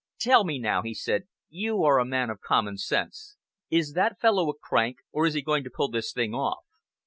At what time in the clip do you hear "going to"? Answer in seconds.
5.43-5.69